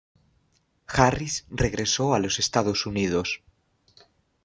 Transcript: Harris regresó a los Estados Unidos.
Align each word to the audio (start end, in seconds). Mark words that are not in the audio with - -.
Harris 0.87 1.45
regresó 1.51 2.15
a 2.15 2.19
los 2.19 2.39
Estados 2.39 2.87
Unidos. 2.87 3.43